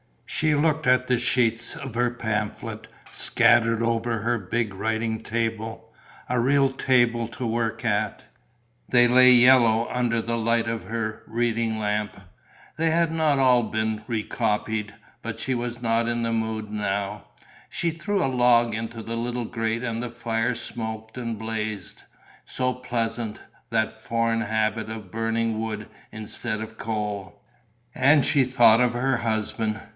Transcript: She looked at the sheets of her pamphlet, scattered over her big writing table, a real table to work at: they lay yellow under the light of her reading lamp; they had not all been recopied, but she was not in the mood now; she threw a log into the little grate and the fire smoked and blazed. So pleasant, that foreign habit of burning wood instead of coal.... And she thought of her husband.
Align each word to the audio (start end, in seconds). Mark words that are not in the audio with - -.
She 0.25 0.55
looked 0.55 0.87
at 0.87 1.05
the 1.05 1.19
sheets 1.19 1.75
of 1.75 1.93
her 1.93 2.09
pamphlet, 2.09 2.87
scattered 3.11 3.83
over 3.83 4.19
her 4.19 4.39
big 4.39 4.73
writing 4.73 5.19
table, 5.19 5.93
a 6.27 6.39
real 6.39 6.69
table 6.69 7.27
to 7.27 7.45
work 7.45 7.85
at: 7.85 8.25
they 8.89 9.07
lay 9.07 9.29
yellow 9.31 9.87
under 9.91 10.19
the 10.19 10.39
light 10.39 10.67
of 10.67 10.85
her 10.85 11.21
reading 11.27 11.77
lamp; 11.77 12.19
they 12.77 12.89
had 12.89 13.11
not 13.11 13.37
all 13.37 13.61
been 13.61 14.03
recopied, 14.07 14.95
but 15.21 15.39
she 15.39 15.53
was 15.53 15.79
not 15.83 16.07
in 16.07 16.23
the 16.23 16.33
mood 16.33 16.71
now; 16.71 17.25
she 17.69 17.91
threw 17.91 18.25
a 18.25 18.25
log 18.29 18.73
into 18.73 19.03
the 19.03 19.17
little 19.17 19.45
grate 19.45 19.83
and 19.83 20.01
the 20.01 20.09
fire 20.09 20.55
smoked 20.55 21.17
and 21.19 21.37
blazed. 21.37 22.05
So 22.45 22.73
pleasant, 22.73 23.39
that 23.69 23.91
foreign 24.01 24.41
habit 24.41 24.89
of 24.89 25.11
burning 25.11 25.59
wood 25.61 25.87
instead 26.11 26.61
of 26.61 26.79
coal.... 26.79 27.43
And 27.93 28.25
she 28.25 28.43
thought 28.43 28.81
of 28.81 28.93
her 28.93 29.17
husband. 29.17 29.79